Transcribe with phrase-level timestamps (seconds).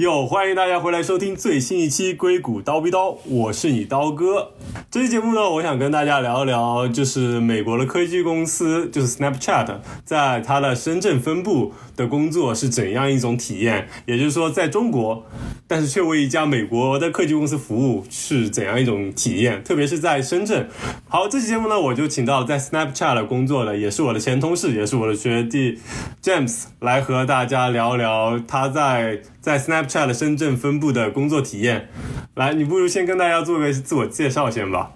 [0.00, 4.52] 哟，欢迎大家回来收听最新一期《硅谷刀逼刀》，我是你刀哥。
[4.90, 13.86] 这期节目呢，我想跟大家聊一聊，就是美国的科技公司，就是 Snapchat，在它的深圳分部的工作是怎样一种体验？
[14.06, 15.26] 也就是说，在中国，
[15.66, 19.62] 但是却为一家美国的科技公司服务是怎样一种体验？
[19.62, 20.66] 特别是在深圳。
[21.06, 25.78] 好，这期节目呢，我就请到在 Snapchat 工作的，也是我的前同事，也是我的学弟
[26.22, 31.90] James 来和大家聊聊他在在 Snapchat 深圳分部的工作体验。
[32.34, 34.92] 来，你不如先跟大家做个自我介绍先吧。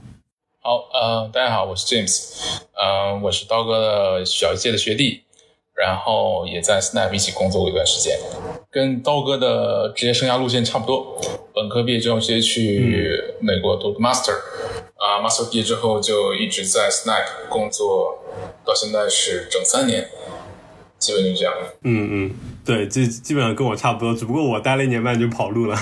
[0.61, 3.79] 好，呃，大家好，我是 James，呃，我是刀哥
[4.19, 5.24] 的小一届的学弟，
[5.77, 8.19] 然后也在 Snap 一起工作过一段时间，
[8.71, 11.21] 跟刀哥的职业生涯路线差不多。
[11.55, 14.35] 本科毕业之后直接去美国读 Master，
[14.97, 18.19] 啊，Master 毕业之后就一直在 Snap 工作，
[18.65, 20.09] 到现在是整三年，
[20.99, 21.55] 基本就这样。
[21.83, 25.77] 嗯嗯，对，这基本上跟我差不多，只不过我待了一年半就跑路了。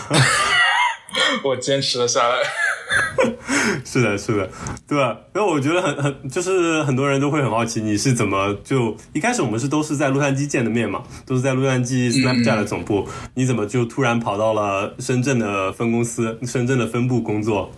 [1.45, 2.43] 我坚持了下来。
[3.85, 4.51] 是的，是的，
[4.89, 5.17] 对吧？
[5.35, 17.70] 那我觉得很很，就是很多人都会很好奇，你是怎么就一开始我们是都是在洛杉矶见的面嘛，都是在洛杉矶 Snapchat 的总部，你怎么就突然跑到了深圳的分公司、深圳的分部工作？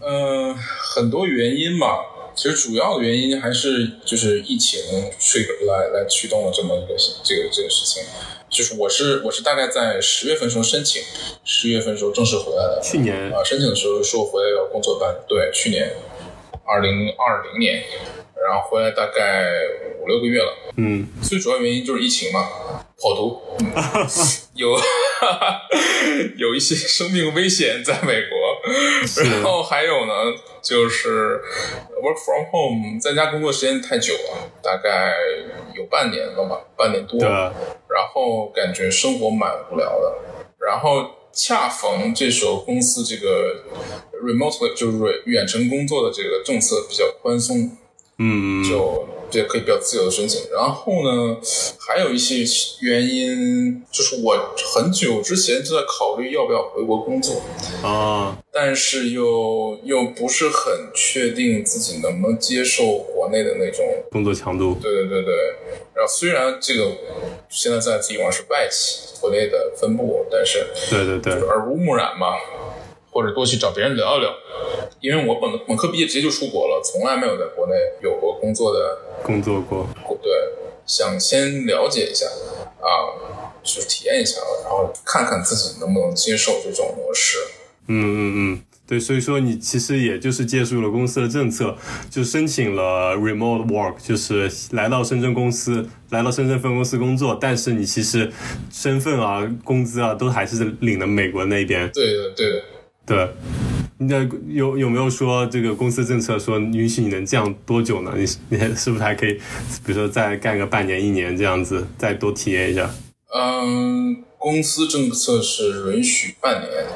[0.00, 0.54] 呃，
[0.94, 1.86] 很多原因吧，
[2.36, 4.78] 其实主要的原因还是就是疫情
[5.18, 8.02] 吹来来驱动了这么一个这个这个事情。
[8.48, 11.02] 就是我是我是大概在十月份时候申请，
[11.44, 12.80] 十月份时候正式回来的。
[12.80, 15.90] 去年啊，申请的时候说回来要工作半对，去年
[16.64, 17.82] 二零二零年，
[18.46, 19.50] 然后回来大概
[20.00, 20.52] 五六个月了。
[20.76, 22.48] 嗯，最主要原因就是疫情嘛，
[23.00, 23.42] 跑毒，
[24.54, 24.78] 有
[26.38, 28.35] 有一些生命危险在美国，
[29.30, 30.12] 然后还有呢
[30.62, 31.40] 就是
[32.02, 35.14] work from home 在家工作时间太久了，大概
[35.74, 37.18] 有半年了吧，半年多。
[37.88, 40.18] 然后感觉生活蛮无聊的，
[40.58, 43.62] 然后恰逢这时候公司这个
[44.22, 47.70] remote 就是远程工作的这个政策比较宽松，
[48.18, 50.42] 嗯，就这可以比较自由的申请。
[50.52, 51.36] 然后呢，
[51.78, 52.44] 还有一些
[52.80, 57.42] 原因，就是我很久之前就在考虑要不要回国工作
[57.82, 64.76] 啊，但是又又不是很确定自己能不能接受国内的那种工作强度。
[64.80, 65.34] 对对对对。
[65.94, 66.92] 然后虽然这个
[67.48, 72.34] 现在在地方是外企，国内的分部，但是对对对，耳濡目染嘛，
[73.10, 74.30] 或者多去找别人聊一聊。
[75.00, 79.88] 因为我本本科毕业直接就出国了，从来没有在国内有过工作的工作过。
[80.22, 80.30] 对，
[80.86, 82.26] 想先了解一下
[82.80, 82.86] 啊，
[83.64, 87.38] 就是体验一下，然后看看自己能不能接受这种模式。
[87.88, 88.62] 嗯嗯嗯。
[88.88, 91.76] 对，所以说你其实也就是借助了公司的政策，
[92.08, 98.30] 就申请了 remote work，就是来到深圳公司，来到深圳分公司工作，但是你其实
[98.70, 101.90] 身份啊、工资啊都还是领的美国那边。
[101.92, 102.62] 对的，对的，
[103.04, 103.28] 对。
[103.98, 108.12] 那有有没有说这个公司政策说允许你能降多久呢？
[108.16, 108.24] 你
[108.56, 109.34] 你是不是还可以，
[109.84, 112.90] 比如说再干个半年、一年这样子，再多体验一下？
[113.34, 116.86] 嗯，公司政策是允许半年。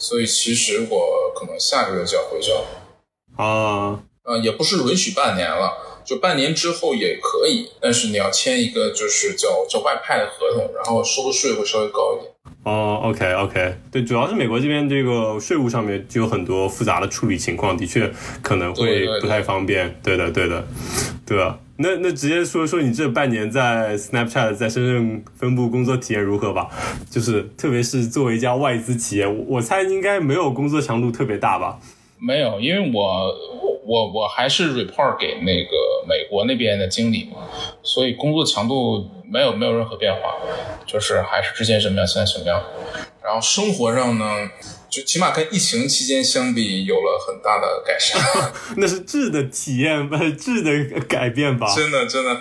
[0.00, 2.64] 所以其实我可能下个月就要回去了，
[3.36, 5.72] 啊，呃，也不是允许半年了，
[6.08, 12.32] 就半年之后也可以，但是你要签一个就是叫叫外派的合同，然后收的税会稍微高一点。
[12.62, 18.10] 哦，OK OK，对，主要是美国这边这个税务上面就有很多复杂的处理情况，的确
[18.40, 20.00] 可能会不太方便。
[20.02, 20.66] 对的，对的，
[21.26, 21.58] 对吧？
[21.76, 26.68] 那那直接说说你这半年在 Snapchat 在深圳分部工作体验如何吧？
[27.10, 31.78] 就是特别是作为一家外资企业，我猜应该没有工作强度特别大吧？
[32.18, 33.32] 没有，因为我
[33.88, 37.48] 我我还是 report 给那个美国那边的经理嘛，
[37.82, 40.36] 所以工作强度没有没有任何变化，
[40.86, 42.62] 就是还是之前什么样现在什么样。
[43.24, 44.50] 然后生活上呢？
[44.90, 48.18] 就起码跟疫情期间相比，有了很大的改善。
[48.78, 51.66] 那是质的体验，不是质的改变吧？
[51.76, 52.40] 真的，真的，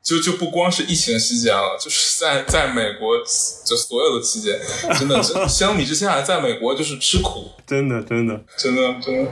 [0.00, 4.56] 就就不光是疫情期间了，就是在在美国，就所有的期间，
[4.96, 7.50] 真的，相比之下，在美国就是吃苦。
[7.66, 9.30] 真的，真的，真的，真的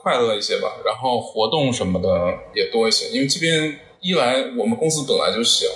[0.00, 0.78] 快乐一些吧。
[0.86, 5.66] 然后活动什么的也多一些，因为这边一来我们公司本来就小，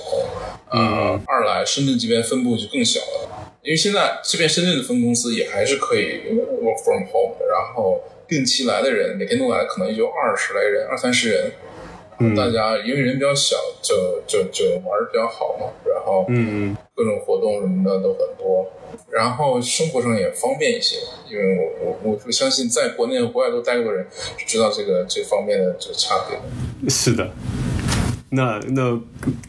[0.73, 3.29] 嗯，二来深圳这边分布就更小了。
[3.63, 6.21] 因为现在这边深圳的分公司也还是可以
[6.63, 11.53] work from home，然后定期来的人每天都来，可能也就二十来人，二三十人。
[12.23, 13.95] 嗯，大家因为人比较小，就
[14.27, 15.67] 就就玩的比较好嘛。
[15.85, 18.71] 然后，嗯嗯，各种活动什么的都很多，
[19.11, 20.97] 然后生活上也方便一些。
[21.31, 24.07] 因为我我我相信在国内和国外都待过的人，
[24.47, 26.91] 知道这个这方面的这个差别。
[26.91, 27.31] 是的。
[28.35, 28.99] 那那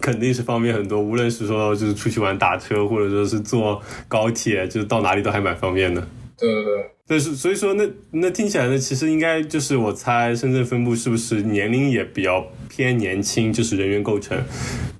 [0.01, 6.05] 肯定是方便很多，无论是说就是出去玩打车，或者说是坐高铁，就是到哪里都还蛮方便的。
[6.37, 14.41] 对对对，但是所以说那那听起来呢，其实应该就是我猜深圳分部是不是年龄也比较偏年轻，就是人员构成，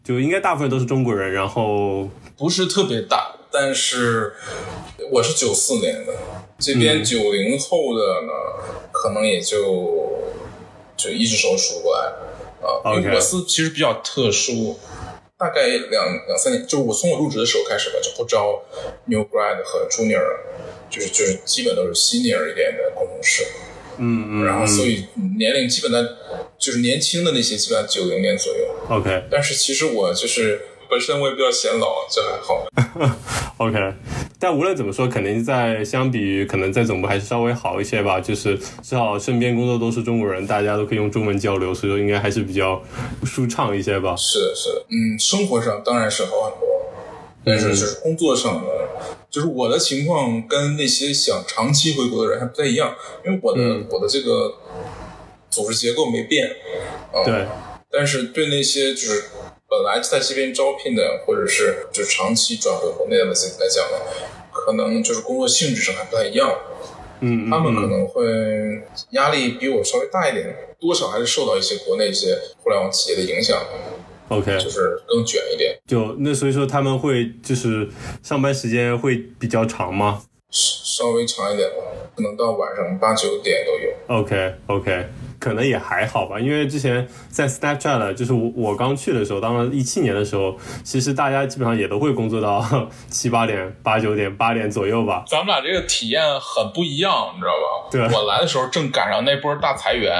[0.03, 4.33] 就应该大部分都是中国人，然后不是特别大，但是
[5.11, 6.13] 我是九四年的，
[6.59, 8.33] 这边九零后的呢，
[8.91, 10.11] 可能也就
[10.97, 12.11] 就一只手数过来
[12.61, 12.95] 啊。
[12.97, 14.77] 因为 OK 我司其实比较特殊，
[15.37, 18.63] 大概两两三年，就是我从我入职的时候开始吧，就不招
[19.05, 20.23] new grad 和 junior，
[20.89, 23.43] 就是就是基本都是 senior 一点的工程师。
[23.97, 25.05] 嗯嗯，然后所以
[25.37, 25.99] 年龄基本在
[26.57, 28.75] 就是年轻的那些，基本上九零年左右。
[28.89, 30.59] OK 但是其实我就是
[30.93, 32.67] 本身我也比较显老，这还好。
[33.57, 33.79] OK，
[34.39, 42.79] 但无论怎么说，肯定在相比于可能在总部还是稍微好一些吧，就是至少身边工作都是中国人，大家都可以用中文交流，所以说应该还是比较
[43.23, 44.15] 舒畅一些吧。
[44.15, 44.69] 是的是。
[44.69, 46.69] 的，嗯，生活上当然是好很多，
[47.43, 48.67] 但是就是工作上呢，
[49.31, 52.93] 就是我的情况跟那些想长期回国的人还不太一样，
[53.25, 53.87] 因为我的、嗯。
[53.89, 54.53] 我的这个
[55.49, 56.47] 组织结构没变，
[57.11, 57.47] 啊、对，
[57.89, 59.23] 但是对那些就是
[59.73, 63.97] 本来在这边招聘的，或者是就长期转回国内的来来讲呢，
[64.51, 66.47] 可能就是工作性质上还不太一样。
[67.21, 73.59] 嗯，嗯他们可嗯能会压力比我稍微大一点，多少还是受到一些国内一些互联网企业的影响
[74.29, 77.89] ，OK，就是更卷一点，就那所以说他们会就是
[78.21, 80.21] 上班时间会比较长吗
[80.53, 81.77] 稍微长一点吧，
[82.15, 84.21] 可能到晚上八九点都有。
[84.21, 85.07] ？OK OK，
[85.39, 92.63] 可能也还好吧，因为之前在 Snapchat，就是我我刚去的时候，当时一七年的时候，其实大家基本上也都会工作到
[93.09, 95.23] 七八点、八九点、八点左右吧。
[95.27, 97.89] 咱们俩这个体验很不一样，你知道吧？
[97.91, 100.13] 对我来的时候正赶上那波大裁员，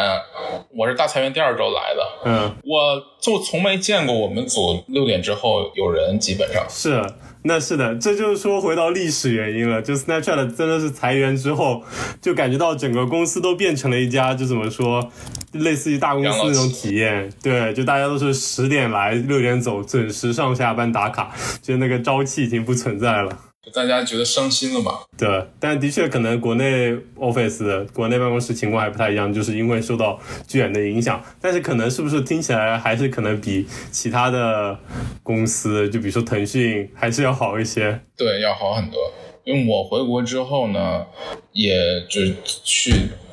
[0.76, 7.00] 我是大裁员第二周来的，嗯，我就从没见过我们组六点之后有人，基本上是，
[7.46, 9.82] 那是的，这就是说回到历史原因了。
[9.82, 11.84] 就 Snapchat 真的是裁员之后，
[12.22, 15.12] 就感觉到整个公司都变成了一家就怎么说，
[15.52, 17.30] 类似于大公司那种体验。
[17.44, 21.32] 对，就大家都是十点来，六点走，准时上下班打卡，
[21.62, 23.38] 就那个朝气已经不存在了。
[23.66, 25.00] 就大家觉得伤心了嘛。
[25.18, 31.24] 对，但的确可能国内 office 国内办公室情况还不太一样，就是因为受到卷的影响。
[31.42, 34.78] 但是可能是不是听起来还是可能比其他的
[35.24, 38.02] 公司，就比如说腾讯，还是要好一些。
[38.18, 39.00] 对，要好很多。
[39.46, 41.06] 因为我回国之后呢，
[41.54, 42.22] 也就
[42.66, 42.92] 去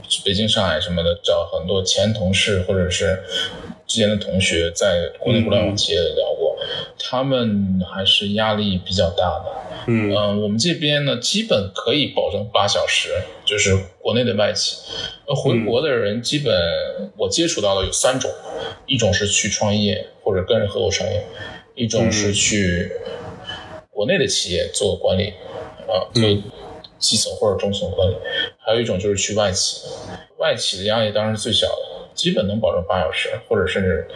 [0.09, 3.21] 去北京、上海什么的，找很多前同事或者是
[3.87, 6.50] 之前的同学，在国内互联网企业聊过，
[6.99, 9.53] 他们还是压力比较大的。
[9.87, 13.09] 嗯嗯、我们这边呢，基本可以保证八小时，
[13.45, 14.77] 就是国内的外企。
[15.27, 16.53] 呃，回国的人基本
[17.17, 18.31] 我接触到的有三种，
[18.87, 21.25] 一种是去创业或者跟人合伙创业，
[21.75, 22.93] 一种是去
[23.91, 25.33] 国内的企业做管理，
[25.89, 26.23] 啊，做
[26.99, 28.15] 基层或者中层管理，
[28.59, 29.87] 还有一种就是去外企。
[30.39, 34.07] 外企的压力当然是最小的，基本能保证八小时，或者甚至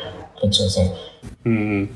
[0.45, 0.85] 更轻松。
[1.45, 1.89] 嗯嗯，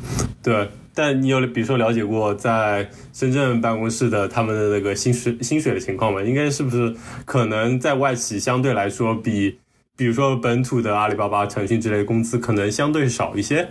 [0.43, 0.69] 对。
[0.95, 6.21] 但你有比如说了解过在深圳办公室的他们的那个薪水薪水的情况吗？
[6.21, 6.93] 应该是不是
[7.25, 9.61] 可能在外企相对来说比，
[9.97, 13.69] 比如说本土的阿里巴巴、腾讯之类的工资可能相对少一些？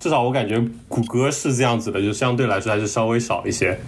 [0.00, 3.78] 至少我感觉谷歌是这样子的，就相对来说还是稍微少一些。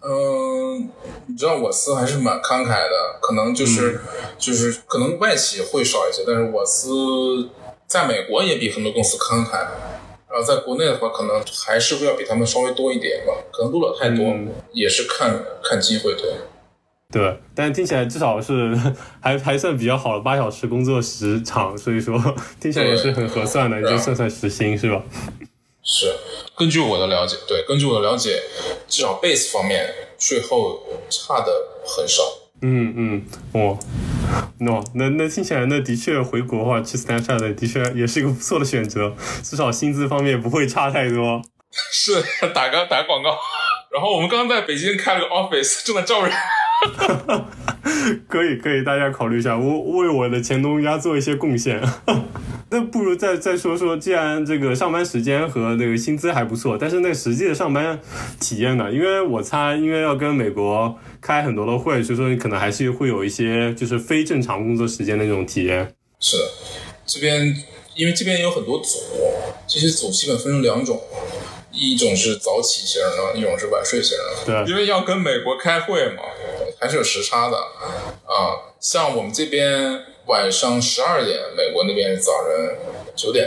[0.00, 0.88] 嗯，
[1.26, 4.00] 你知道我司还是蛮慷慨的，可能就是、
[4.38, 7.50] 就是可能外企会少一些，但是我司
[7.92, 9.66] 在美国也比很多公司慷慨。
[10.30, 16.32] 然后在国内的话，可能还是会要比他们稍微多一点吧，可能多了太多，嗯也是看看机会，对。
[17.12, 18.74] 对，但是听起来至少是
[19.20, 22.18] 还还算比较好的八小时工作时长，所以说
[22.58, 25.02] 听起来也是很合算的，你就算算时薪是吧？
[25.84, 26.14] 是，
[26.56, 28.40] 根据我的了解，对，根据我的了解，
[28.88, 31.52] 至少 base 方面税后差的
[31.84, 32.22] 很少。
[32.62, 33.78] 嗯嗯，哦
[34.60, 41.42] ，no，那那听起来那的确回国的话去 Snapchat 的确也是一个不错的选择，至少薪资方面不会差太多。
[41.70, 42.22] 是
[42.54, 43.38] 打个打广告。
[43.92, 46.32] 然后我们刚刚在北京开了个 office，正在招人。
[48.28, 51.80] 可以可以，大家考虑一下，我为我的前东家做一些贡献。
[52.70, 58.00] 那不如再再说说，既然这个上班时间和那个薪资还不错，但是那个实际的上班
[58.40, 58.90] 体验呢？
[58.90, 65.94] 因为我猜，因为要跟美国开很多的会，所以说你可能还是会有一些就是非正常工作时间的那种体验。
[66.18, 66.44] 是的，
[67.04, 67.54] 这边
[67.94, 68.98] 因为这边有很多组，
[69.68, 70.98] 这些组基本分成两种，
[71.70, 74.64] 一种是早起型的，一种是晚睡型的。
[74.64, 76.22] 对因为要跟美国开会嘛，
[76.82, 78.74] 还是有时差的啊。
[78.80, 82.76] 像我们这边晚上十二点，美国那边是早晨
[83.14, 83.46] 九点，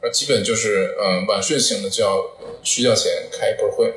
[0.00, 2.24] 而呃，基本就是嗯晚睡醒的就要
[2.62, 3.92] 睡觉前开一波会，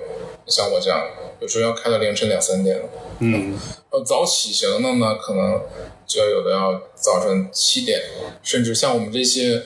[0.47, 1.07] 像我这样，
[1.39, 2.81] 有时候要开到凌晨两三点。
[3.19, 3.55] 嗯，
[3.91, 5.61] 呃，早起型的呢，可能
[6.07, 8.01] 就要有的要早上七点，
[8.41, 9.61] 甚至像我们这些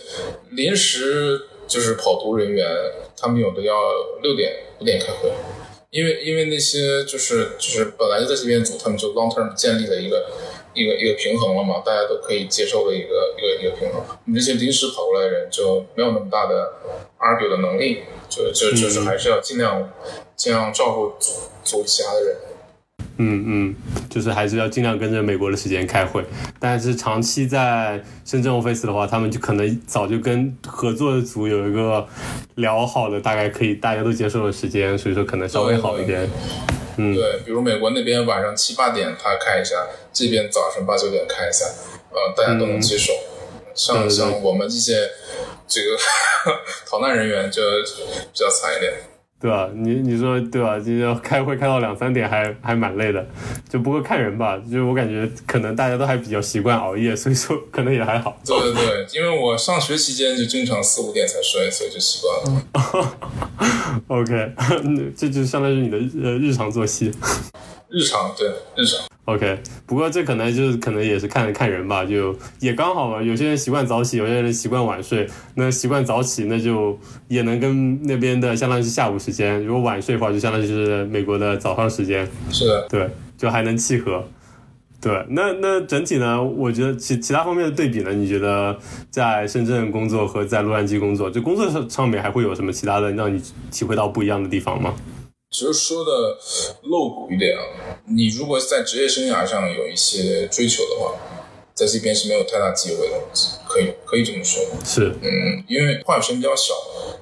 [0.51, 2.67] 临时就是跑图人员，
[3.17, 3.73] 他们有的要
[4.21, 5.31] 六点五点开会，
[5.95, 10.29] 因为因为那些就是就是本来就在这边组，他们就 long term 建立了一个
[10.73, 14.01] 一个一个平衡了嘛，大家都可以接受的一个一个一个平衡。
[14.25, 16.73] 我们这些临时跑过来的人就没有那么大的
[17.17, 19.89] argue 的能力，就就就是还是要尽量
[20.35, 21.31] 尽量照顾组
[21.63, 22.35] 组其他的人。
[23.17, 23.75] 嗯嗯，
[24.15, 26.23] 就是还是要尽量跟着美国的时间开会，
[26.57, 32.07] 但是长期在深圳 office 的话，他们就可能早就跟合作的组有一个
[32.55, 36.29] 聊好的，大概可以大家都接受的时间，所以说可能稍微好一点。
[36.95, 39.75] 嗯，对，比如美国那边晚上七八点他开一下，
[40.13, 41.65] 这边早上八九点开一下，
[42.11, 43.11] 呃，大家都能接受。
[43.73, 44.93] 像像我们这些
[45.67, 45.97] 这个
[46.89, 47.61] 逃难人员就
[48.31, 48.93] 比较惨一点。
[49.45, 49.69] 对吧？
[49.75, 50.79] 你你说对吧？
[50.79, 53.23] 就要开会开到两三点，还还蛮累的。
[53.69, 58.35] 就不过看人吧，就是我感觉可能大家都还比较习惯熬夜，所以说可能也还好。
[58.43, 64.01] 对对对，因为我上学期间就经常四五点才睡，所以就习惯了。
[64.07, 64.51] OK，
[65.15, 67.11] 这就相当于你的呃日常作息。
[67.89, 69.05] 日常对日常。
[69.25, 73.19] OK，不过这可能就是可能也是看看人吧，就也刚好嘛。
[73.21, 75.27] 有些人习惯早起，有些人习惯晚睡。
[75.55, 76.95] 那习惯早起，那就
[77.27, 82.27] 也能跟那边的相当于是下午时间；如果晚睡的话，就相当于是美国的早上时间。
[82.51, 84.23] 是的，对，就还能契合。
[85.01, 86.41] 对，那那整体呢？
[86.43, 88.11] 我觉得其其他方面的对比呢？
[88.13, 88.77] 你觉得
[89.09, 93.41] 在深圳工作和在洛杉矶工作，就工作上上面还会有什么其他的让你
[93.71, 94.93] 体会到不一样的地方吗？
[95.55, 96.37] 其实说的
[96.81, 97.63] 露骨一点啊，
[98.09, 101.13] 你如果在职业生涯上有一些追求的话，
[101.73, 103.15] 在这边是没有太大机会的，
[103.65, 104.61] 可以可以这么说。
[104.83, 106.73] 是，嗯，因为话语权比较小，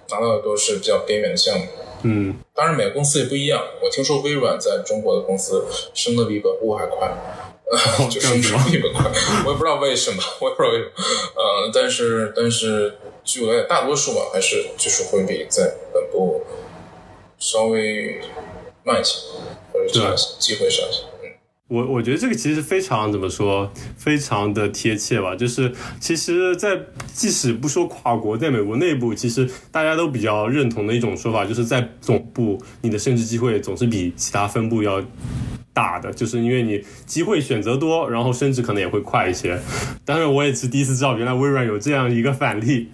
[0.09, 1.67] 拿到的都是比较边缘的项目。
[2.01, 3.63] 嗯，当然每个公司也不一样。
[3.83, 7.15] 我听说微软在中国的公司升的比本部还快，
[8.09, 9.11] 就升职比本快，
[9.45, 10.91] 我也不知道为什么，我也不知道为什么。
[11.35, 16.41] 呃，但是但是据我了解，大多数吧还是就是会比在本部。
[17.43, 18.21] 稍微
[18.85, 19.17] 慢一些，
[19.73, 21.01] 或者差一些，机会少一些。
[21.67, 25.35] 我我觉得这个其实非常怎么说，非常的贴切吧。
[25.35, 26.79] 就是其实，在
[27.13, 35.03] 即使不说跨国，在美国内部，其实大家都比较认同的一种说法，就是在总部，你的升职机会总是比其他分部要
[35.73, 39.59] 大的，就是因为你机会选择多，然后升职可能也会快一些。
[40.05, 42.89] 当然，我也是第一次知道，原来微软有这样一个反例。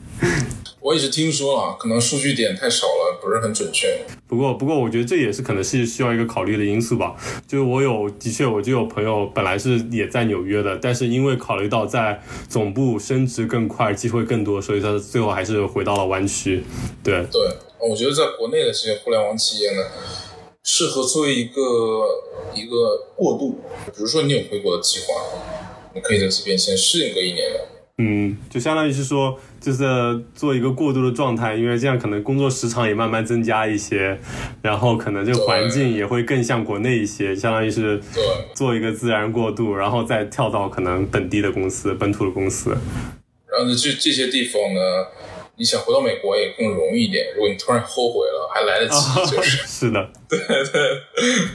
[0.81, 3.99] 我也是听说了，可能数据点太少了，不是很准确。
[4.27, 7.15] 不过，不过我觉得这也是可能是需要一个考虑的因素吧。
[7.47, 16.63] 就是我有，的确，我就有朋友本来是也在纽约的，但是因为考虑到在总部升职更快，机会更多，所以他最后还是回到了湾区。
[17.03, 17.41] 对对，
[17.89, 19.83] 我觉得在国内的这些互联网企业呢，
[20.63, 21.61] 适合作为一个
[22.55, 23.59] 一个过渡。
[23.87, 25.13] 比如说，你有回国的计划，
[25.93, 27.67] 你可以在这边先适应个一年的。
[28.01, 29.83] 嗯，就相当于是说，就是
[30.33, 34.17] 做一个过渡的状态，因为这样可能工作时长也慢慢增加一些，
[34.61, 38.01] 然后可能这个环境也会更像国内一些，相当于是
[38.55, 42.69] 做一个自然过渡，然后再跳到可能本地的公司、本土的公司。
[43.51, 44.79] 然后呢，这这些地方呢？
[45.59, 47.27] 你想回到美国也更容易一点。
[47.35, 51.01] 如果你突然后悔了，还来得及，就是 是的， 对对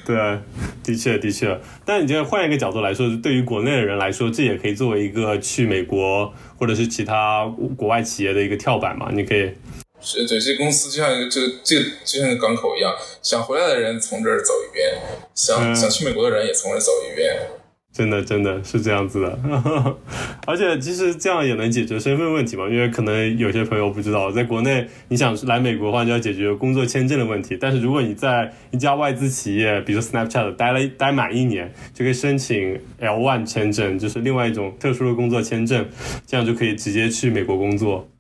[0.05, 0.39] 对，
[0.85, 1.59] 的确的确。
[1.87, 7.47] 但你这换一个角度来说，对于国内的人来说，这也可以作为一个去美国或者是其他
[7.79, 9.09] 国外企业的一个跳板嘛？
[9.11, 9.51] 你可以，
[10.03, 14.95] 是对，这公司就像一个这这就像个港口一样，想回来的人从这儿走一遍，
[15.35, 17.35] 想想去美国的人也从这儿走一遍。
[17.95, 19.39] 真的，真的是这样子的，
[20.49, 22.69] 而且其实这样也能解决身份问题嘛？
[22.69, 27.57] 因为可能有些朋友不知道，在国内你想来美国的话，就要解决工作签证的问题。
[27.59, 35.87] 但是如果你在一家外资企业，比如 Snapchat 待了待满一年，就可以申请 L1 签证，就是另外一种特殊的工作签证，
[36.27, 38.11] 这样就可以直接去美国工作。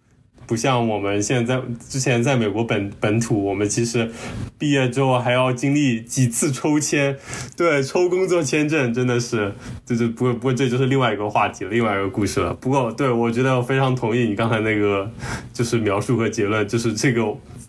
[0.46, 4.10] 不像我们现在之前在美国本本土，我们其实
[4.58, 7.16] 毕业之后还要经历几次抽签，
[7.56, 9.52] 对，抽工作签证真的是，
[9.86, 12.52] 这就不不过这就是另外一个话题了，另外一个故事了。
[12.54, 15.10] 不过对我觉得我非常同意你刚才那个
[15.52, 17.22] 就是描述和结论，就是这个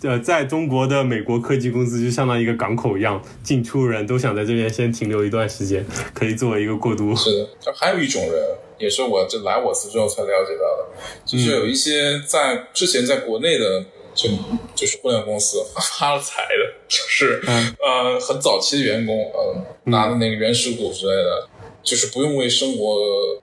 [0.04, 7.16] 呃，在中国的美国科技公司就相当于一个港口一样，进出人都想在这边先停留一段时间，可以作为一个过渡。
[7.16, 8.34] 是的，还有一种人。
[8.78, 10.88] 也是我这来我司之后才了解到的，
[11.26, 14.30] 就是有一些在之前在国内的就
[14.76, 15.64] 就是互联网公司
[16.00, 17.42] 发了财的，就是
[17.80, 19.56] 呃很早期的员工，呃
[19.86, 21.48] 拿的那个原始股之类的，
[21.86, 22.98] 就是不用为生活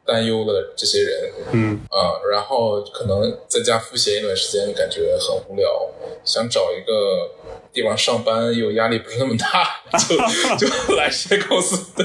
[0.04, 5.70] 担忧的这些人，嗯啊，然后可能在家赋闲一段时间，感觉很无聊，
[6.24, 7.30] 想找一个
[7.72, 10.16] 地方上班，又压力不是那么大，就
[10.58, 11.92] 就来这公司。
[11.96, 12.04] 对，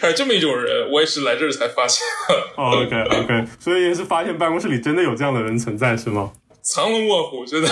[0.00, 2.06] 还有这么一种人，我也是来这儿才发现。
[2.56, 6.32] ，OK OK，所以也是发现办公室里真的有这样的人存在是吗？
[6.62, 7.68] 藏龙卧虎，真的。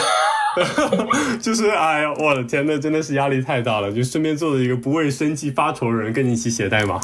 [1.41, 3.93] 就是哎呀，我的天，那真的是压力太大了。
[3.93, 7.01] 就身边坐着一个不为生计发愁的人，跟你一起写代码。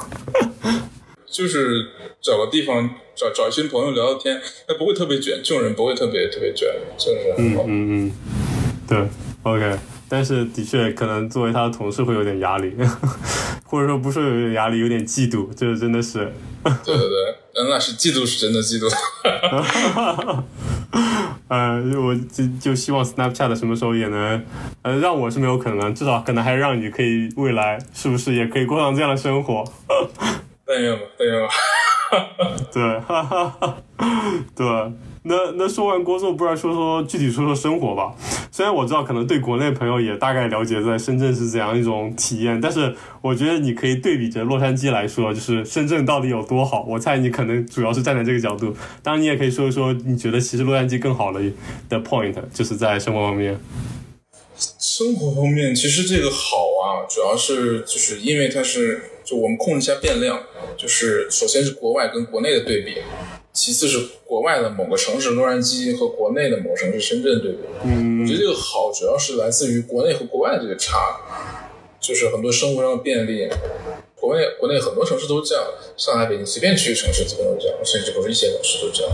[1.30, 1.88] 就是
[2.22, 8.12] 找个地方找找一些朋友聊聊天，那不会特别卷，这种人不会特别特别卷，真的嗯嗯嗯，
[8.88, 9.08] 对
[9.42, 9.76] ，OK。
[10.08, 12.72] 但是的确，可能作为他的同事会有点压力，
[13.64, 16.32] 或者说不是有点压力，有点嫉妒，这真的是。
[16.62, 18.88] 对对对，那那是嫉妒是真的嫉妒。
[21.48, 24.44] 呃，我就就希望 Snapchat 什么时候也能，
[24.82, 29.64] 呃，让我是没有可能，至少可能还让你可以未来是不是也可以过上这样的生活？
[30.66, 31.54] 但愿吧，但愿吧。
[32.72, 33.76] 对，哈哈哈，
[34.54, 34.92] 对。
[35.26, 38.14] 那那说完工作，不然说说具体说说生活吧。
[38.52, 46.84] 虽然我知道可能对国内朋友也大概了解在深圳是怎样一种体验，但是我觉得你可以对比着洛杉矶来说，就是深圳到底有多好。
[46.86, 51.40] 我猜你可能主要是站在这个角度，当然你也可以说一说你觉得其实洛杉矶更好的
[51.88, 53.58] 的 point，就是在生活方面。
[54.78, 60.38] 生活方面，其实这个好啊，主要是就是因为它是就我们控制一下变量，
[60.76, 62.98] 就是首先是国外跟国内的对比，
[63.54, 67.58] 其次是国外的某个城市洛杉矶和国内的某个城市深圳对比。
[67.84, 71.20] 嗯我觉得这个好主要是来自于国内和国外的这个差，
[72.00, 73.48] 就是很多生活上的便利。
[74.16, 75.64] 国内国内很多城市都这样，
[75.96, 79.12] 上海、北京随便去一个城市基本都这样，甚至不是一线城市都这样。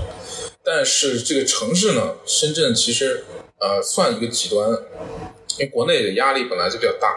[0.62, 3.24] 但是这个城市呢，深圳其实
[3.58, 7.08] 呃算一个极端，因为国内的压力本来就比较大，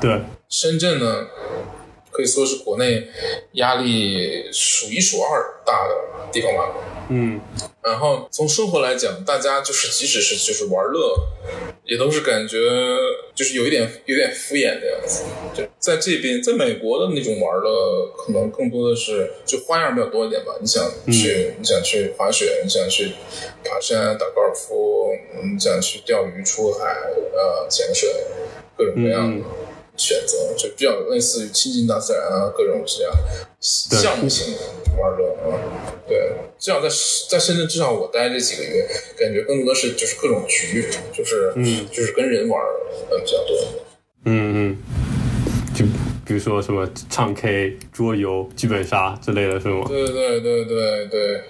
[0.00, 1.26] 对，深圳呢
[2.18, 3.06] 可以说是国内
[3.52, 5.94] 压力数一数二大的
[6.32, 6.74] 地方吧。
[7.10, 7.40] 嗯
[7.80, 11.14] 然后从生活来讲，大家就是即使是就是玩乐，
[11.84, 12.58] 也都是感觉
[13.36, 15.22] 就是有一点有点敷衍的样子。
[15.54, 20.56] 就在这边，在美国的那种玩乐，可能更多的是就花样比较多一点吧。
[20.60, 23.12] 你想去，你想去滑雪，你想去
[23.64, 25.12] 爬山、打高尔夫，
[25.54, 26.84] 你想去钓鱼、出海、
[27.32, 28.10] 呃潜水，
[28.76, 29.46] 各种各样的。
[29.98, 33.12] 选择就比较类似于亲近大自然啊，各种这样
[33.60, 34.60] 项目性的
[34.96, 35.58] 玩乐啊，
[36.08, 36.88] 对，至少在
[37.28, 41.86] 在深圳，至少我待这几个月，感觉更多的是就是各种局，就是嗯。
[41.92, 42.60] 就是跟人玩
[43.10, 43.56] 呃比较多。
[44.24, 44.76] 嗯嗯，
[45.74, 45.84] 就
[46.24, 49.84] 比如说什么唱 K、桌游、剧本杀之类的是吗？
[49.88, 51.42] 对对对对对，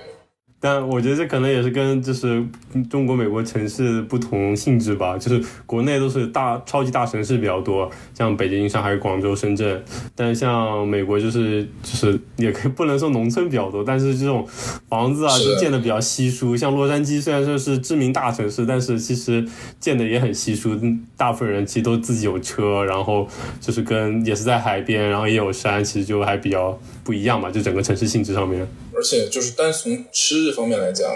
[0.60, 2.44] 但我觉得这可能也是跟就是
[2.90, 5.16] 中国、美国城市不同性质吧。
[5.16, 9.82] 就是国内都是大超级大城市比较多，像北京、上海、广州、深圳。
[10.16, 14.44] 但是像美国就是就是也可以不能说农村比较多，但是这种
[14.88, 16.56] 房子啊是就建的比较稀疏。
[16.56, 19.46] 像洛杉矶虽然说是知名大城市，但是其实
[19.78, 20.76] 建的也很稀疏。
[20.82, 23.26] 嗯大部分人其实都自己有车，然后
[23.60, 27.50] 就是跟也是在海边，然后也有山，其实就还比较不一样嘛。
[27.50, 28.66] 就整个城市性质上面。
[28.98, 31.08] 而且就是单从吃这方面来讲，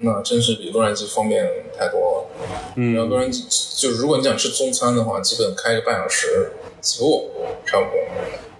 [0.00, 2.26] 那真是比洛杉矶方便太多了。
[2.74, 3.44] 嗯然后洛杉矶
[3.80, 7.30] 就是如果你想吃中餐的话，基本开个半小时起步，
[7.64, 8.00] 差不多。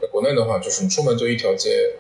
[0.01, 1.97] 在国内的话，就是你出门就一条街，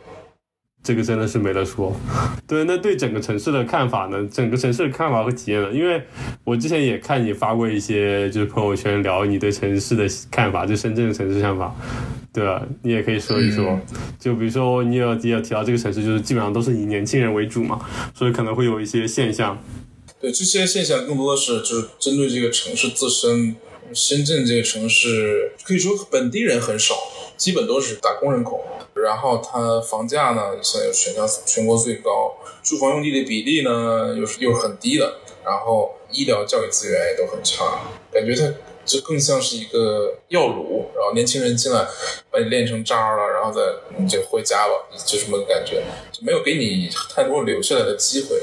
[0.82, 1.94] 这个真的是没得说。
[2.48, 4.28] 对，那对整个城市的看法呢？
[4.32, 5.70] 整个城市的看法和体验呢？
[5.72, 6.02] 因为
[6.44, 11.74] 我之前也看你发过一些就是朋友圈聊你对城市的看法，就深圳的城市看法，
[12.32, 12.62] 对吧？
[12.82, 13.66] 你也可以说一说。
[13.66, 13.80] 嗯
[14.18, 17.80] 就比如说你有也有提到这个城市，就是基本上都是以年轻人为主嘛，
[18.14, 19.58] 所以可能会有一些现象。
[20.20, 23.56] 对这些现象更多的是就是针对这个城市自身。
[23.92, 26.94] 深圳这个城市可以说本地人很少，
[27.36, 28.62] 基本都是打工人口。
[29.02, 37.80] 然后它房价呢，现在有全家全国最高，住房用地的比例呢又是又是很低的，然后医疗教育资源也都很差，
[38.12, 38.52] 感觉它
[38.84, 41.86] 这更像是一个药炉，然后年轻人进来
[42.30, 43.60] 把你练成渣了，然后再
[43.96, 44.72] 你就回家吧，
[45.06, 48.36] 就这么个感觉，就没有给你太多留下来的机会。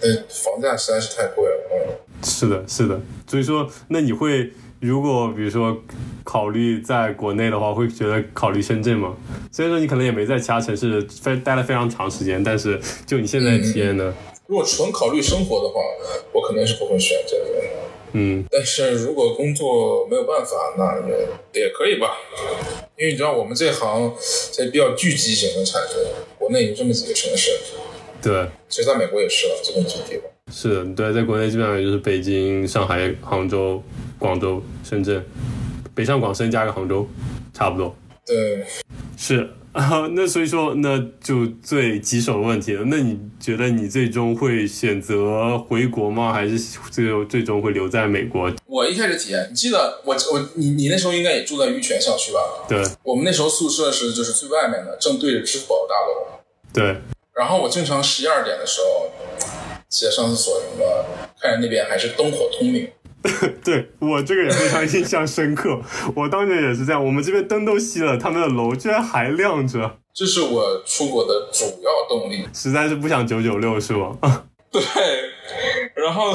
[0.00, 2.24] 嗯，房价实在是太贵了，嗯。
[2.24, 3.00] 是的，是的。
[3.26, 5.80] 所以说，那你会如果比如说
[6.24, 9.14] 考虑在国内的话，会觉得考虑深圳吗？
[9.52, 14.12] 虽然说你可能也没在其他城市非待了非常长时间，但是就你现在体验呢？
[14.48, 15.80] 如果纯考虑生活的话，
[16.32, 17.44] 我肯定是不会选这个。
[18.14, 22.16] 嗯但是如果工作没有办法，那也也可以吧。
[22.98, 24.12] 因为你知道我们这行
[24.52, 27.52] 这比较聚集型的产业，国内有这么几个城市，
[28.20, 30.24] 对，其实在美国也是了，这么地方。
[30.52, 33.82] 是的，对，在国内基本上也就是北京、上海、杭州、
[34.22, 35.20] 广州、深圳，
[35.94, 37.06] 北上广深加个杭州，
[37.52, 37.92] 差不多。
[38.24, 38.64] 对，
[39.16, 42.84] 是 啊，那所以说那就最棘手的问题了。
[42.86, 46.32] 那你觉得你最终会选择回国吗？
[46.32, 46.56] 还是
[46.90, 48.48] 最后最终会留在美国？
[48.66, 52.38] 我一开始体验，你记得我我你你那时候应该也住在玉泉校区吧？
[52.68, 56.38] 对我们那时候宿舍是就是最外面的，正对着支付宝大楼。
[56.72, 57.00] 对，
[57.34, 59.10] 然后我经常十一二点的时候
[59.88, 61.06] 起来上厕所什么的，
[61.40, 62.88] 看着那边还是灯火通明。
[63.64, 65.80] 对我这个也非常印象深刻。
[66.16, 72.44] 我当年也是这样，我们这边灯都熄了，他们的楼居然还亮着，这是我出国的主要动力。
[72.52, 74.16] 实在是不想九九六是吗？
[74.72, 74.82] 对，
[75.94, 76.34] 然后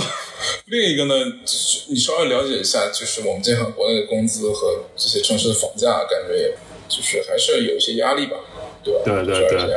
[0.67, 6.56] 另一个呢，就是你稍微了解一下，就是我们这行国内的工资和这些城市的房价，感觉也
[6.88, 8.38] 就是还是有一些压力吧，
[8.84, 9.02] 对吧？
[9.04, 9.67] 对对对。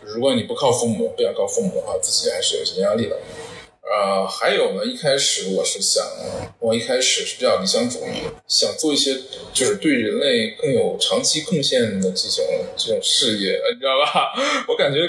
[0.00, 3.18] 就如果你不靠父母，不想靠父母的话，自己还是有一些压力的。
[3.84, 6.02] 呃，还有呢，一开始我是想，
[6.58, 9.14] 我一开始是比较理想主义，想做一些
[9.52, 12.44] 就是对人类更有长期贡献的这种
[12.76, 14.32] 这种事业，你知道吧？
[14.68, 15.00] 我感觉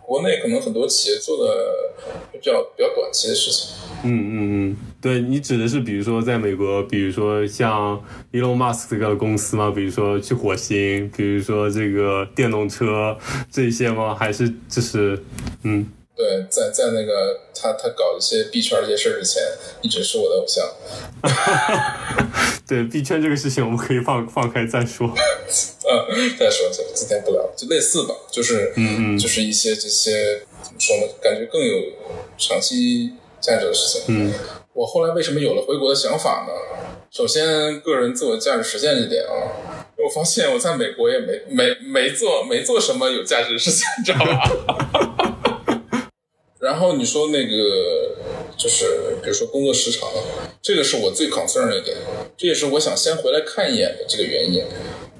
[0.00, 1.92] 国内可能很多企业做的
[2.32, 3.70] 比较比较短期的事情。
[4.04, 8.00] 嗯嗯嗯，对你指的是比如说在美国，比如说像
[8.32, 9.72] Elon Musk 这个公司吗？
[9.74, 13.18] 比如说去火星，比如说这个电动车
[13.50, 14.14] 这些吗？
[14.14, 15.20] 还是就是
[15.62, 19.42] 嗯对，在在那个他他搞一些币圈这些事儿之前，
[19.82, 20.64] 一直是我的偶像。
[22.66, 25.06] 对币圈这个事情，我们可以放放开再说。
[25.08, 31.02] 嗯， 再说这今天不聊，就类似吧，就是嗯嗯就是一些这些怎么说呢？
[31.20, 31.74] 感觉更有
[32.38, 34.02] 长期价值的事情。
[34.08, 34.32] 嗯
[34.72, 36.52] 我后来为什么有了回国的想法呢？
[37.10, 44.93] 首先，个人自我价值实现这点啊，我发现我在美国也没没没做没做什么有价值的事情，你知道吧？
[46.64, 48.16] 然后你说那个
[48.56, 50.08] 就是比如说工作时长，
[50.62, 51.94] 这个是我最 concern 的一点，
[52.38, 54.64] 这也是我想先回来看一眼的这个原因。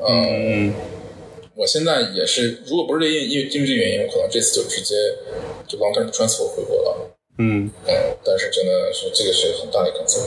[0.00, 0.74] 嗯，嗯
[1.54, 4.94] 我现在也是，如果不是因因为因为这个原因，我可能这次就直接
[5.68, 7.10] 就 long term transfer 回国了。
[7.36, 10.24] 嗯嗯，但是真的是这个是很大的 concern。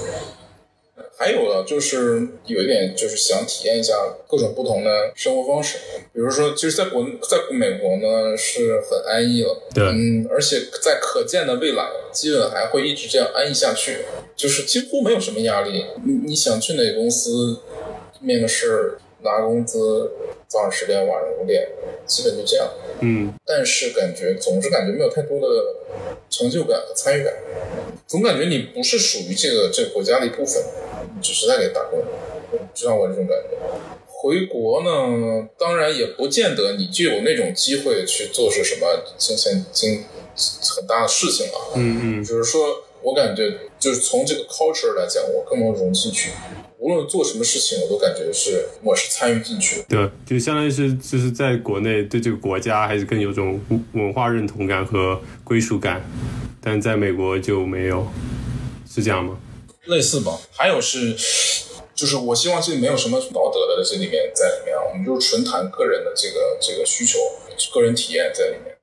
[1.20, 3.96] 还有呢，就是有一点就是想体验一下
[4.28, 5.80] 各种不同的生活方式，
[6.14, 9.84] 比如说，其实在国在美国呢是很安逸了，对。
[9.86, 15.88] 嗯，而且在可见的未来，基本还会一直这样安逸下去，就是几乎没有什么压力。
[16.06, 17.62] 你你想去哪个公司
[18.20, 20.12] 面个试，拿工资，
[20.48, 21.68] 早上十点，晚上五点，
[22.06, 22.70] 基本就这样。
[23.02, 23.34] 嗯。
[23.44, 25.48] 但是感觉总是感觉没有太多的
[26.30, 27.34] 成就感和参与感，
[28.06, 30.87] 总感觉你不是属于这个这个国家的一部分，你
[31.22, 32.04] 只是在给打工，
[32.74, 33.58] 知道我这种感觉。
[34.20, 40.04] 回国呢，当然也不见得你就有那种机会去做是什么金钱经
[40.76, 41.74] 很大的事情了。
[41.76, 46.32] 嗯嗯就是说我感觉就是从这个 culture 来讲，我更能融进去。
[46.80, 49.86] 无论做什么事情，我都感觉是我是参与进去的。
[49.88, 53.60] 对，就相当于是就是在国内对这个国家还是更有种
[53.94, 56.04] 文化认同感和归属感，
[56.62, 58.06] 但在美国就没有，
[58.90, 59.38] 是这样吗？
[59.88, 60.40] 类似吧。
[60.52, 61.16] 还有是，
[61.96, 67.18] 就是我希望这里没有什么道德的这里面在里面啊，我们就是纯谈个人的这个这个需求、
[67.74, 68.78] 个人体验在里面。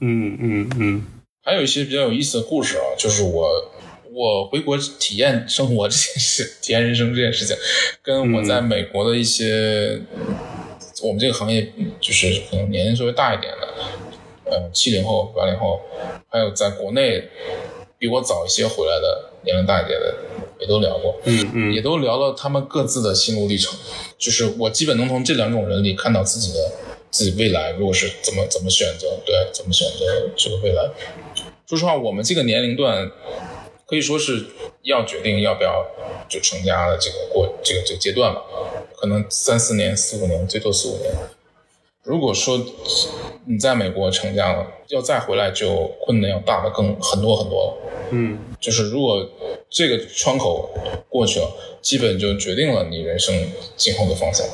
[0.00, 1.06] 嗯嗯嗯
[1.44, 3.72] 还有一些比较有意思的故事啊，就是我
[4.12, 7.56] 我回国体验生活这件事、 体验人生这件事情，
[8.02, 10.00] 跟我在美国的一些、
[11.02, 13.68] 我们这个行业就是可能年龄稍微大一点的，
[14.44, 15.80] 呃，七零后、八零后，
[16.28, 17.28] 还有在国内
[17.98, 20.14] 比我早一些回来的年龄大一点的，
[20.58, 21.20] 也都聊过。
[21.24, 23.78] 嗯嗯也都聊了他们各自的心路历程。
[24.18, 26.72] 就是我基本能从这两种人里看到自己的
[27.10, 30.88] 自己未来，如果是怎么怎么选择，对，怎么选择这个未来。
[31.66, 33.10] 说实话，我们这个年龄段
[33.86, 34.46] 可以说是
[34.82, 35.86] 要决定要不要
[36.28, 38.42] 就成家的这个过这个这个阶段吧，
[38.96, 41.12] 可能三四年、四五年，最多四五年。
[42.04, 42.60] 如果说
[43.44, 47.76] 你在美国成家了，要再回来就困难要大的更很多很多了。
[48.10, 49.28] 嗯就是如果
[49.70, 50.70] 这个窗口
[51.08, 53.34] 过去了，基本就决定了你人生
[53.76, 54.46] 今后的方向。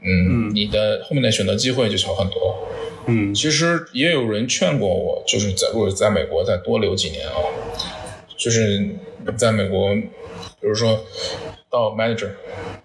[0.00, 2.56] 嗯，你的后面的选择机会就少很多。
[3.06, 7.34] 嗯其实也有人劝过我，就是在如果在美国再多留几年啊，
[8.36, 8.88] 就是
[9.36, 9.94] 在美国，
[10.60, 11.00] 比如说
[11.68, 12.30] 到 manager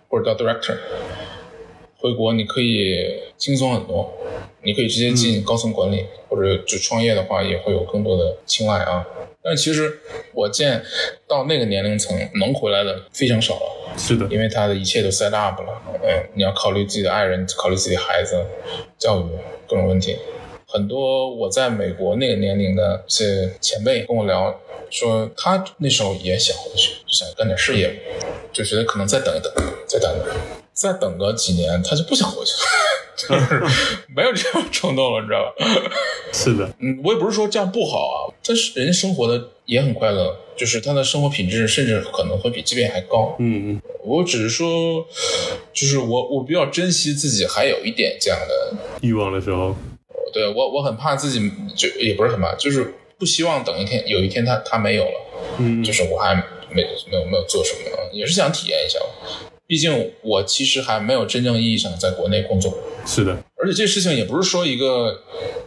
[0.09, 0.77] 或者到 director，
[2.03, 4.13] 回国你可以轻松很多，
[4.61, 9.07] 你可以直接进高层管理，或者就创业的话也会有更多的青睐啊。
[9.41, 9.99] 但其实
[10.33, 10.83] 我见
[11.25, 13.95] 到那个年龄层能回来的非常少了。
[13.97, 18.35] 是的，因为他的一切都 set up 了，嗯，你要考虑自己的爱人，考虑自己的孩子
[18.97, 19.23] 教育
[19.65, 20.17] 各种问题。
[20.67, 27.97] 很多我在美国那个年龄的一些前辈跟我聊，说他那时候也想回去，就想干点事业，
[28.51, 29.53] 就觉得可能再等一等，
[29.87, 30.35] 再等一等。
[30.83, 32.51] 再等个几年，他就不想回去
[33.31, 33.63] 了， 就是
[34.13, 35.91] 没有这种冲动了，你知道吧？
[36.33, 43.33] 是的，嗯，我也不是说这样不好啊，但是人家生活的也很快乐，就是他的生活品质甚至可能会比这边还高。
[43.39, 45.05] 嗯嗯，我只是说，
[45.73, 49.73] 就是我我比较珍惜自己还有一点这样的欲望的时候，
[50.33, 55.21] 对我我很怕自己就也不是很怕，就是不希望等一天有一天他他没有了，
[55.59, 58.99] 嗯，就是我还没没有没有做什么，也是想体验一下。
[59.65, 65.21] 毕竟我其实还没有真正意义上在国内工作，是的，而且这事情也不是说一个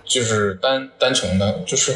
[0.04, 1.94] 就是单单程的，就是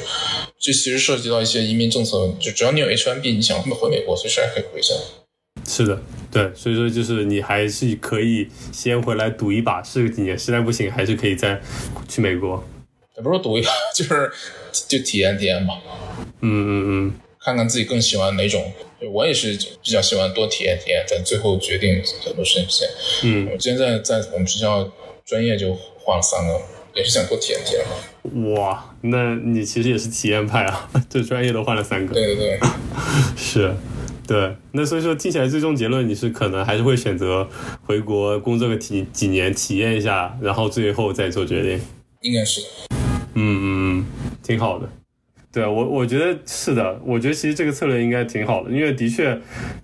[0.58, 4.92] 这其实涉及到一些移民政策，就只要你有 H1B，你想回美国随时还可以回去。
[5.68, 6.00] 是的，
[6.32, 11.60] 对，所以说就是你还是可以先回来赌一把，试个几年，实在不行还是可以再
[12.08, 12.64] 去美国。
[13.16, 14.32] 也不是说赌一把， 就是
[14.88, 15.74] 就体验体验吧。
[16.40, 18.72] 嗯嗯嗯，看看自己更喜欢哪种。
[19.12, 22.86] 我也是比较喜欢多体验体验，但最后决定很多事情。
[23.24, 24.86] 嗯，我现在在我们学校
[25.24, 26.60] 专业就换了三个，
[26.94, 28.60] 也是想多体验体验嘛。
[28.60, 32.12] 哇，那你其实也是体验派啊， 这专业都换了三个。
[32.12, 32.60] 对对对，
[33.34, 33.74] 是，
[34.26, 34.54] 对。
[34.72, 37.48] 那所以说听起来最终结论你是可能还是会选择
[37.86, 41.80] 回国工作个几几年体验一下，然后最后再做决定。
[42.20, 42.60] 应该是。
[42.90, 43.62] 嗯嗯
[44.00, 44.06] 嗯，
[44.42, 44.86] 挺好的。
[45.52, 47.00] 对我，我觉得是的。
[47.04, 49.36] 我觉得其实这个策略应该挺好的，因为的确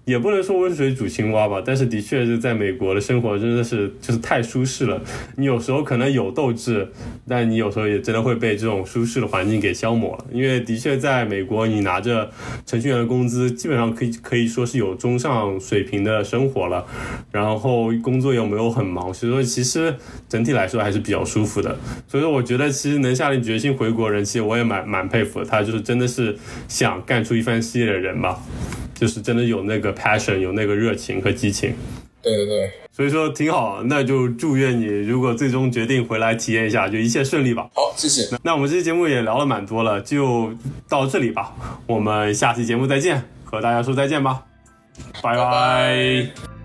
[0.05, 5.03] 也不能说温水煮青蛙吧，但是的确是在美国的生活真的是就是太舒适了。
[5.37, 6.89] 你有时候可能有斗志，
[7.27, 10.25] 但你有时候也真的会被这种舒适的环境给消磨了。
[10.31, 12.31] 因为的确在美国，你拿着
[12.65, 16.87] 程序员的工资，基本上可以可以说是有中上水平的生活了，
[17.33, 19.93] 然后工作又没有很忙，所以说其实
[20.29, 21.77] 整体来说还是比较舒服的。
[22.07, 25.63] 所以说，我觉得其实能下定决心回国人，其实我也蛮蛮佩服他的。
[25.63, 26.37] 他就是真的是
[26.69, 28.39] 想干出一番事业的人吧，
[28.95, 31.75] 就是真的有那个 passion，有那个热情和激情。
[32.23, 37.69] 对对对，所以说挺好，那就祝愿你，如果最终决定回来体验一下，就一切顺利吧。
[37.73, 38.37] 好，谢谢。
[38.43, 40.53] 那我们这期节目也聊了蛮多了，就
[40.89, 41.55] 到这里吧。
[41.87, 44.43] 我们下期节目再见，和大家说再见吧，
[45.23, 46.56] 拜拜。